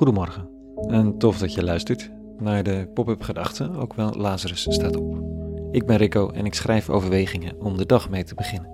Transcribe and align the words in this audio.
Goedemorgen 0.00 0.48
en 0.88 1.18
tof 1.18 1.38
dat 1.38 1.54
je 1.54 1.64
luistert 1.64 2.10
naar 2.38 2.62
de 2.62 2.88
pop-up 2.94 3.22
gedachten, 3.22 3.74
ook 3.76 3.94
wel 3.94 4.12
Lazarus 4.12 4.66
staat 4.70 4.96
op. 4.96 5.22
Ik 5.70 5.86
ben 5.86 5.96
Rico 5.96 6.30
en 6.30 6.44
ik 6.44 6.54
schrijf 6.54 6.90
overwegingen 6.90 7.60
om 7.60 7.76
de 7.76 7.86
dag 7.86 8.10
mee 8.10 8.24
te 8.24 8.34
beginnen. 8.34 8.70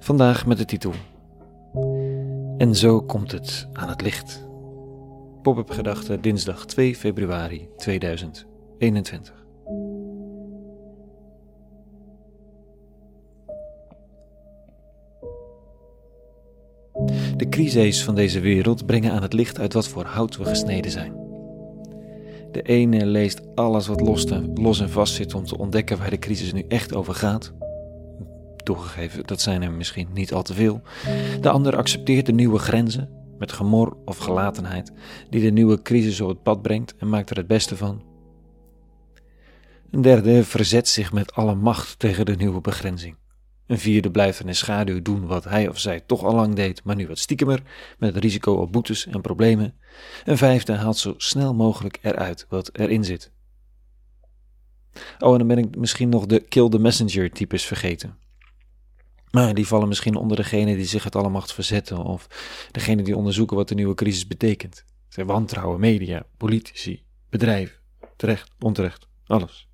Vandaag 0.00 0.46
met 0.46 0.58
de 0.58 0.64
titel 0.64 0.92
En 2.58 2.76
zo 2.76 3.00
komt 3.00 3.32
het 3.32 3.68
aan 3.72 3.88
het 3.88 4.02
licht. 4.02 4.46
Pop-up 5.42 5.70
gedachten 5.70 6.20
dinsdag 6.20 6.66
2 6.66 6.96
februari 6.96 7.68
2021. 7.76 9.41
De 17.42 17.48
crises 17.48 18.04
van 18.04 18.14
deze 18.14 18.40
wereld 18.40 18.86
brengen 18.86 19.12
aan 19.12 19.22
het 19.22 19.32
licht 19.32 19.58
uit 19.58 19.72
wat 19.72 19.88
voor 19.88 20.04
hout 20.04 20.36
we 20.36 20.44
gesneden 20.44 20.90
zijn. 20.90 21.12
De 22.52 22.62
ene 22.62 23.06
leest 23.06 23.40
alles 23.54 23.86
wat 23.86 24.00
los, 24.00 24.26
los 24.54 24.80
en 24.80 24.90
vast 24.90 25.14
zit 25.14 25.34
om 25.34 25.44
te 25.44 25.58
ontdekken 25.58 25.98
waar 25.98 26.10
de 26.10 26.18
crisis 26.18 26.52
nu 26.52 26.64
echt 26.68 26.94
over 26.94 27.14
gaat. 27.14 27.52
Toegegeven, 28.56 29.26
dat 29.26 29.40
zijn 29.40 29.62
er 29.62 29.72
misschien 29.72 30.08
niet 30.12 30.32
al 30.32 30.42
te 30.42 30.54
veel. 30.54 30.82
De 31.40 31.50
ander 31.50 31.76
accepteert 31.76 32.26
de 32.26 32.32
nieuwe 32.32 32.58
grenzen, 32.58 33.08
met 33.38 33.52
gemor 33.52 33.96
of 34.04 34.18
gelatenheid, 34.18 34.92
die 35.30 35.42
de 35.42 35.52
nieuwe 35.52 35.82
crisis 35.82 36.20
op 36.20 36.28
het 36.28 36.42
pad 36.42 36.62
brengt 36.62 36.94
en 36.98 37.08
maakt 37.08 37.30
er 37.30 37.36
het 37.36 37.46
beste 37.46 37.76
van. 37.76 38.02
Een 39.90 40.02
derde 40.02 40.44
verzet 40.44 40.88
zich 40.88 41.12
met 41.12 41.32
alle 41.34 41.54
macht 41.54 41.98
tegen 41.98 42.26
de 42.26 42.36
nieuwe 42.36 42.60
begrenzing. 42.60 43.16
Een 43.72 43.78
vierde 43.78 44.10
blijft 44.10 44.40
in 44.40 44.46
de 44.46 44.52
schaduw 44.52 45.02
doen 45.02 45.26
wat 45.26 45.44
hij 45.44 45.68
of 45.68 45.78
zij 45.78 46.00
toch 46.00 46.22
al 46.22 46.34
lang 46.34 46.54
deed, 46.54 46.84
maar 46.84 46.96
nu 46.96 47.06
wat 47.06 47.18
stiekemer, 47.18 47.62
met 47.98 48.14
het 48.14 48.22
risico 48.22 48.52
op 48.54 48.72
boetes 48.72 49.06
en 49.06 49.20
problemen. 49.20 49.74
Een 50.24 50.36
vijfde 50.36 50.72
haalt 50.72 50.96
zo 50.96 51.14
snel 51.16 51.54
mogelijk 51.54 51.98
eruit 52.02 52.46
wat 52.48 52.70
erin 52.72 53.04
zit. 53.04 53.32
Oh, 55.18 55.32
en 55.32 55.38
dan 55.38 55.46
ben 55.46 55.58
ik 55.58 55.76
misschien 55.76 56.08
nog 56.08 56.26
de 56.26 56.40
kill 56.40 56.68
the 56.68 56.78
messenger 56.78 57.30
types 57.30 57.64
vergeten. 57.64 58.18
Maar 59.30 59.54
die 59.54 59.66
vallen 59.66 59.88
misschien 59.88 60.16
onder 60.16 60.36
degene 60.36 60.76
die 60.76 60.86
zich 60.86 61.04
het 61.04 61.16
allemacht 61.16 61.52
verzetten 61.52 61.98
of 61.98 62.26
degene 62.70 63.02
die 63.02 63.16
onderzoeken 63.16 63.56
wat 63.56 63.68
de 63.68 63.74
nieuwe 63.74 63.94
crisis 63.94 64.26
betekent. 64.26 64.84
Zij 65.08 65.24
wantrouwen 65.24 65.80
media, 65.80 66.26
politici, 66.36 67.02
bedrijven, 67.30 67.78
terecht, 68.16 68.50
onterecht, 68.58 69.06
alles. 69.26 69.70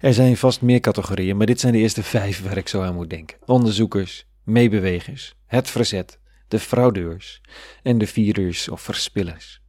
Er 0.00 0.14
zijn 0.14 0.36
vast 0.36 0.62
meer 0.62 0.80
categorieën, 0.80 1.36
maar 1.36 1.46
dit 1.46 1.60
zijn 1.60 1.72
de 1.72 1.78
eerste 1.78 2.02
vijf 2.02 2.42
waar 2.42 2.56
ik 2.56 2.68
zo 2.68 2.82
aan 2.82 2.94
moet 2.94 3.10
denken. 3.10 3.38
Onderzoekers, 3.44 4.26
meebewegers, 4.44 5.34
het 5.46 5.70
verzet, 5.70 6.18
de 6.48 6.58
fraudeurs 6.58 7.40
en 7.82 7.98
de 7.98 8.06
vierers 8.06 8.68
of 8.68 8.80
verspillers. 8.80 9.60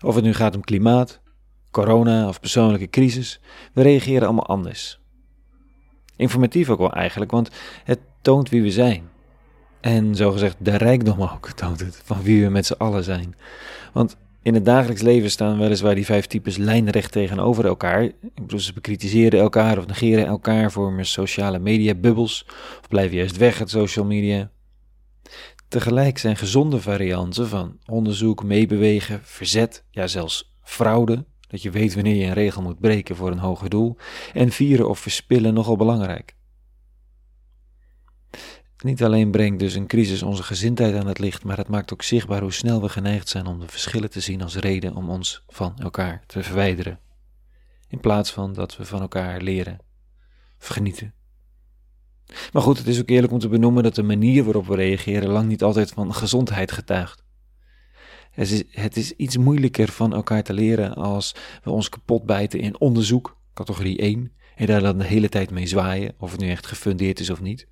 Of 0.00 0.14
het 0.14 0.24
nu 0.24 0.34
gaat 0.34 0.54
om 0.54 0.64
klimaat, 0.64 1.20
corona 1.70 2.28
of 2.28 2.40
persoonlijke 2.40 2.90
crisis, 2.90 3.40
we 3.72 3.82
reageren 3.82 4.22
allemaal 4.22 4.46
anders. 4.46 5.00
Informatief 6.16 6.68
ook 6.68 6.78
wel 6.78 6.92
eigenlijk, 6.92 7.30
want 7.30 7.50
het 7.84 7.98
toont 8.22 8.48
wie 8.48 8.62
we 8.62 8.70
zijn. 8.70 9.10
En 9.80 10.14
zogezegd 10.14 10.56
de 10.58 10.76
rijkdom 10.76 11.22
ook 11.22 11.50
toont 11.50 11.80
het, 11.80 12.00
van 12.04 12.22
wie 12.22 12.44
we 12.44 12.50
met 12.50 12.66
z'n 12.66 12.72
allen 12.72 13.04
zijn. 13.04 13.34
Want 13.92 14.16
in 14.42 14.54
het 14.54 14.64
dagelijks 14.64 15.02
leven 15.02 15.30
staan 15.30 15.58
weliswaar 15.58 15.94
die 15.94 16.04
vijf 16.04 16.26
types 16.26 16.56
lijnrecht 16.56 17.12
tegenover 17.12 17.66
elkaar. 17.66 18.02
Ik 18.02 18.14
bedoel, 18.34 18.60
ze 18.60 18.72
bekritiseren 18.72 19.40
elkaar 19.40 19.78
of 19.78 19.86
negeren 19.86 20.26
elkaar, 20.26 20.72
vormen 20.72 21.06
sociale 21.06 21.58
media 21.58 21.94
bubbels 21.94 22.44
of 22.80 22.88
blijven 22.88 23.16
juist 23.16 23.36
weg 23.36 23.60
uit 23.60 23.70
social 23.70 24.04
media. 24.04 24.50
Tegelijk 25.68 26.18
zijn 26.18 26.36
gezonde 26.36 26.80
varianten 26.80 27.48
van 27.48 27.78
onderzoek, 27.86 28.44
meebewegen, 28.44 29.20
verzet, 29.22 29.84
ja 29.90 30.06
zelfs 30.06 30.54
fraude, 30.62 31.24
dat 31.48 31.62
je 31.62 31.70
weet 31.70 31.94
wanneer 31.94 32.14
je 32.14 32.24
een 32.24 32.32
regel 32.32 32.62
moet 32.62 32.80
breken 32.80 33.16
voor 33.16 33.30
een 33.30 33.38
hoger 33.38 33.70
doel, 33.70 33.96
en 34.32 34.50
vieren 34.50 34.88
of 34.88 34.98
verspillen 34.98 35.54
nogal 35.54 35.76
belangrijk. 35.76 36.34
Niet 38.82 39.02
alleen 39.02 39.30
brengt 39.30 39.58
dus 39.58 39.74
een 39.74 39.86
crisis 39.86 40.22
onze 40.22 40.42
gezindheid 40.42 40.94
aan 40.94 41.06
het 41.06 41.18
licht, 41.18 41.44
maar 41.44 41.56
het 41.56 41.68
maakt 41.68 41.92
ook 41.92 42.02
zichtbaar 42.02 42.40
hoe 42.40 42.52
snel 42.52 42.82
we 42.82 42.88
geneigd 42.88 43.28
zijn 43.28 43.46
om 43.46 43.60
de 43.60 43.68
verschillen 43.68 44.10
te 44.10 44.20
zien 44.20 44.42
als 44.42 44.56
reden 44.56 44.94
om 44.94 45.10
ons 45.10 45.44
van 45.48 45.78
elkaar 45.78 46.22
te 46.26 46.42
verwijderen. 46.42 47.00
In 47.88 48.00
plaats 48.00 48.30
van 48.30 48.52
dat 48.52 48.76
we 48.76 48.84
van 48.84 49.00
elkaar 49.00 49.40
leren, 49.40 49.78
genieten. 50.58 51.14
Maar 52.52 52.62
goed, 52.62 52.78
het 52.78 52.86
is 52.86 53.00
ook 53.00 53.08
eerlijk 53.08 53.32
om 53.32 53.38
te 53.38 53.48
benoemen 53.48 53.82
dat 53.82 53.94
de 53.94 54.02
manier 54.02 54.44
waarop 54.44 54.66
we 54.66 54.74
reageren 54.74 55.28
lang 55.28 55.48
niet 55.48 55.62
altijd 55.62 55.90
van 55.90 56.14
gezondheid 56.14 56.72
getuigt. 56.72 57.24
Het 58.30 58.50
is, 58.50 58.62
het 58.70 58.96
is 58.96 59.12
iets 59.12 59.36
moeilijker 59.36 59.88
van 59.88 60.12
elkaar 60.12 60.42
te 60.42 60.52
leren 60.52 60.94
als 60.94 61.34
we 61.62 61.70
ons 61.70 61.88
kapot 61.88 62.24
bijten 62.24 62.60
in 62.60 62.80
onderzoek, 62.80 63.36
categorie 63.54 63.98
1, 63.98 64.32
en 64.56 64.66
daar 64.66 64.80
dan 64.80 64.98
de 64.98 65.04
hele 65.04 65.28
tijd 65.28 65.50
mee 65.50 65.66
zwaaien, 65.66 66.14
of 66.18 66.30
het 66.30 66.40
nu 66.40 66.50
echt 66.50 66.66
gefundeerd 66.66 67.20
is 67.20 67.30
of 67.30 67.40
niet. 67.40 67.66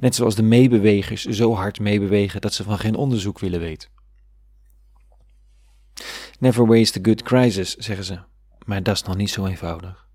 Net 0.00 0.14
zoals 0.14 0.34
de 0.34 0.42
meebewegers 0.42 1.24
zo 1.24 1.54
hard 1.54 1.80
meebewegen 1.80 2.40
dat 2.40 2.54
ze 2.54 2.62
van 2.62 2.78
geen 2.78 2.94
onderzoek 2.94 3.38
willen 3.38 3.60
weten. 3.60 3.88
Never 6.38 6.66
waste 6.66 6.98
a 6.98 7.02
good 7.02 7.22
crisis, 7.22 7.76
zeggen 7.76 8.04
ze, 8.04 8.18
maar 8.66 8.82
dat 8.82 8.94
is 8.94 9.02
nog 9.02 9.16
niet 9.16 9.30
zo 9.30 9.46
eenvoudig. 9.46 10.08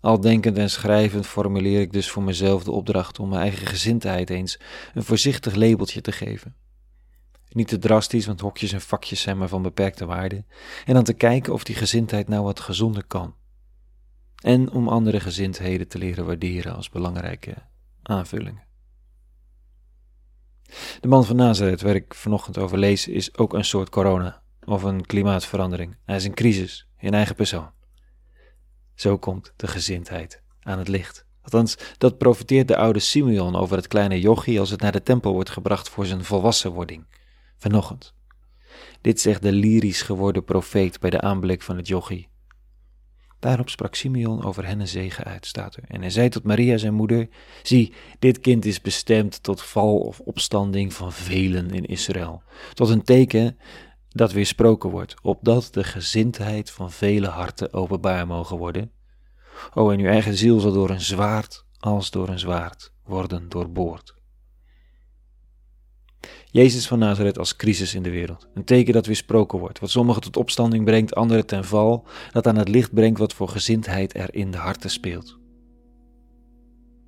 Al 0.00 0.20
denkend 0.20 0.58
en 0.58 0.70
schrijvend 0.70 1.26
formuleer 1.26 1.80
ik 1.80 1.92
dus 1.92 2.10
voor 2.10 2.22
mezelf 2.22 2.64
de 2.64 2.70
opdracht 2.70 3.18
om 3.18 3.28
mijn 3.28 3.40
eigen 3.40 3.66
gezindheid 3.66 4.30
eens 4.30 4.58
een 4.94 5.02
voorzichtig 5.02 5.54
labeltje 5.54 6.00
te 6.00 6.12
geven. 6.12 6.56
Niet 7.48 7.68
te 7.68 7.78
drastisch, 7.78 8.26
want 8.26 8.40
hokjes 8.40 8.72
en 8.72 8.80
vakjes 8.80 9.20
zijn 9.20 9.38
maar 9.38 9.48
van 9.48 9.62
beperkte 9.62 10.06
waarde. 10.06 10.44
En 10.84 10.94
dan 10.94 11.04
te 11.04 11.12
kijken 11.12 11.52
of 11.52 11.64
die 11.64 11.74
gezindheid 11.74 12.28
nou 12.28 12.44
wat 12.44 12.60
gezonder 12.60 13.04
kan. 13.04 13.34
En 14.42 14.70
om 14.70 14.88
andere 14.88 15.20
gezindheden 15.20 15.88
te 15.88 15.98
leren 15.98 16.26
waarderen 16.26 16.74
als 16.74 16.88
belangrijke 16.88 17.54
aanvullingen. 18.02 18.62
De 21.00 21.08
man 21.08 21.24
van 21.24 21.36
Nazareth, 21.36 21.82
waar 21.82 21.94
ik 21.94 22.14
vanochtend 22.14 22.58
over 22.58 22.78
lees, 22.78 23.08
is 23.08 23.36
ook 23.36 23.52
een 23.52 23.64
soort 23.64 23.88
corona 23.88 24.42
of 24.64 24.82
een 24.82 25.06
klimaatverandering. 25.06 25.96
Hij 26.04 26.16
is 26.16 26.24
een 26.24 26.34
crisis 26.34 26.86
in 26.98 27.14
eigen 27.14 27.34
persoon. 27.34 27.70
Zo 28.94 29.18
komt 29.18 29.52
de 29.56 29.66
gezindheid 29.66 30.42
aan 30.60 30.78
het 30.78 30.88
licht. 30.88 31.26
Althans, 31.42 31.76
dat 31.98 32.18
profiteert 32.18 32.68
de 32.68 32.76
oude 32.76 32.98
Simeon 32.98 33.56
over 33.56 33.76
het 33.76 33.88
kleine 33.88 34.20
jochie 34.20 34.60
als 34.60 34.70
het 34.70 34.80
naar 34.80 34.92
de 34.92 35.02
tempel 35.02 35.32
wordt 35.32 35.50
gebracht 35.50 35.88
voor 35.88 36.06
zijn 36.06 36.24
volwassenwording. 36.24 37.06
Vanochtend. 37.58 38.14
Dit 39.00 39.20
zegt 39.20 39.42
de 39.42 39.52
lyrisch 39.52 40.02
geworden 40.02 40.44
profeet 40.44 41.00
bij 41.00 41.10
de 41.10 41.20
aanblik 41.20 41.62
van 41.62 41.76
het 41.76 41.88
jochie. 41.88 42.28
Daarop 43.42 43.68
sprak 43.68 43.94
Simeon 43.94 44.44
over 44.44 44.66
hen 44.66 44.80
een 44.80 44.88
zegen 44.88 45.24
uit, 45.24 45.46
staat 45.46 45.76
er. 45.76 45.82
En 45.86 46.00
hij 46.00 46.10
zei 46.10 46.28
tot 46.28 46.44
Maria, 46.44 46.76
zijn 46.76 46.94
moeder: 46.94 47.28
Zie, 47.62 47.92
dit 48.18 48.40
kind 48.40 48.64
is 48.64 48.80
bestemd 48.80 49.42
tot 49.42 49.62
val 49.62 49.98
of 49.98 50.20
opstanding 50.20 50.92
van 50.92 51.12
velen 51.12 51.70
in 51.70 51.84
Israël. 51.84 52.42
Tot 52.74 52.88
een 52.88 53.02
teken 53.02 53.58
dat 54.08 54.32
weersproken 54.32 54.90
wordt, 54.90 55.14
opdat 55.22 55.68
de 55.72 55.84
gezindheid 55.84 56.70
van 56.70 56.90
vele 56.90 57.26
harten 57.26 57.72
openbaar 57.72 58.26
mogen 58.26 58.56
worden. 58.56 58.90
O, 59.74 59.90
en 59.90 59.98
uw 59.98 60.08
eigen 60.08 60.36
ziel 60.36 60.60
zal 60.60 60.72
door 60.72 60.90
een 60.90 61.00
zwaard 61.00 61.64
als 61.78 62.10
door 62.10 62.28
een 62.28 62.38
zwaard 62.38 62.92
worden 63.04 63.48
doorboord. 63.48 64.14
Jezus 66.50 66.86
van 66.86 66.98
Nazareth 66.98 67.38
als 67.38 67.56
crisis 67.56 67.94
in 67.94 68.02
de 68.02 68.10
wereld. 68.10 68.48
Een 68.54 68.64
teken 68.64 68.92
dat 68.92 69.06
weersproken 69.06 69.58
wordt, 69.58 69.78
wat 69.78 69.90
sommigen 69.90 70.22
tot 70.22 70.36
opstanding 70.36 70.84
brengt, 70.84 71.14
anderen 71.14 71.46
ten 71.46 71.64
val, 71.64 72.04
dat 72.32 72.46
aan 72.46 72.56
het 72.56 72.68
licht 72.68 72.94
brengt 72.94 73.18
wat 73.18 73.32
voor 73.32 73.48
gezindheid 73.48 74.14
er 74.14 74.34
in 74.34 74.50
de 74.50 74.58
harten 74.58 74.90
speelt. 74.90 75.38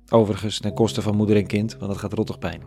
Overigens 0.09 0.59
ten 0.59 0.73
koste 0.73 1.01
van 1.01 1.15
moeder 1.15 1.35
en 1.35 1.47
kind, 1.47 1.77
want 1.77 1.91
dat 1.91 1.99
gaat 1.99 2.13
rottig 2.13 2.39
pijn 2.39 2.61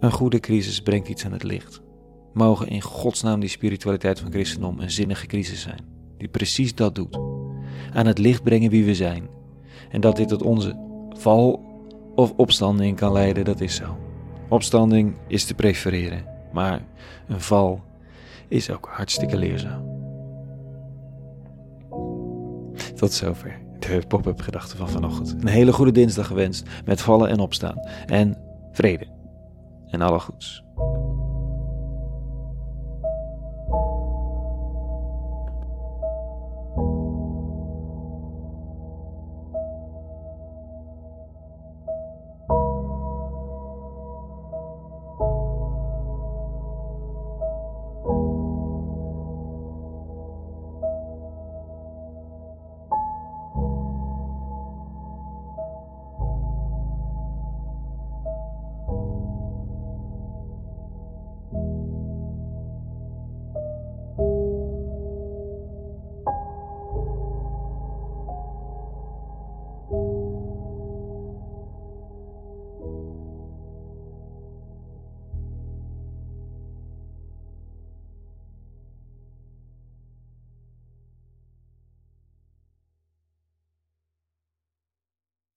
Een 0.00 0.12
goede 0.12 0.40
crisis 0.40 0.80
brengt 0.80 1.08
iets 1.08 1.24
aan 1.24 1.32
het 1.32 1.42
licht. 1.42 1.82
Mogen 2.32 2.68
in 2.68 2.82
godsnaam 2.82 3.40
die 3.40 3.48
spiritualiteit 3.48 4.20
van 4.20 4.32
christendom 4.32 4.80
een 4.80 4.90
zinnige 4.90 5.26
crisis 5.26 5.60
zijn, 5.60 5.84
die 6.18 6.28
precies 6.28 6.74
dat 6.74 6.94
doet. 6.94 7.18
Aan 7.92 8.06
het 8.06 8.18
licht 8.18 8.42
brengen 8.42 8.70
wie 8.70 8.84
we 8.84 8.94
zijn. 8.94 9.28
En 9.90 10.00
dat 10.00 10.16
dit 10.16 10.28
tot 10.28 10.42
onze 10.42 10.76
val 11.08 11.63
of 12.14 12.32
opstanding 12.36 12.96
kan 12.96 13.12
leiden, 13.12 13.44
dat 13.44 13.60
is 13.60 13.74
zo. 13.74 13.96
Opstanding 14.48 15.14
is 15.26 15.44
te 15.44 15.54
prefereren, 15.54 16.24
maar 16.52 16.80
een 17.28 17.40
val 17.40 17.82
is 18.48 18.70
ook 18.70 18.88
hartstikke 18.92 19.36
leerzaam. 19.36 19.92
Tot 22.94 23.12
zover 23.12 23.62
de 23.78 24.02
pop-up 24.08 24.40
gedachten 24.40 24.78
van 24.78 24.88
vanochtend. 24.88 25.42
Een 25.42 25.48
hele 25.48 25.72
goede 25.72 25.92
dinsdag 25.92 26.26
gewenst 26.26 26.68
met 26.84 27.00
vallen 27.00 27.28
en 27.28 27.38
opstaan 27.38 27.78
en 28.06 28.36
vrede 28.72 29.06
en 29.86 30.00
alle 30.00 30.20
goeds. 30.20 30.64